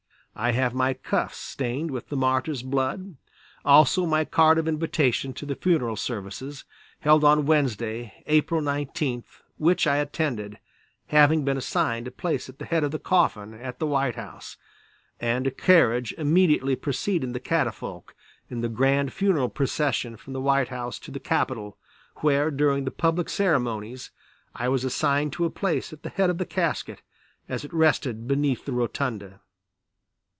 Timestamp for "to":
5.33-5.45, 20.99-21.11, 25.33-25.45